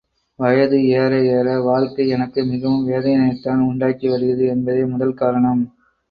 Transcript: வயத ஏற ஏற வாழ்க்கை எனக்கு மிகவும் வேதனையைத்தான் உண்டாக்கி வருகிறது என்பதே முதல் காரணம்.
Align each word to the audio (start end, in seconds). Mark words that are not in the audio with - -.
வயத 0.39 0.73
ஏற 0.93 1.11
ஏற 1.31 1.59
வாழ்க்கை 1.61 2.07
எனக்கு 2.07 2.45
மிகவும் 2.45 2.87
வேதனையைத்தான் 2.87 3.61
உண்டாக்கி 3.67 4.07
வருகிறது 4.07 4.47
என்பதே 4.47 4.83
முதல் 4.85 5.13
காரணம். 5.13 5.61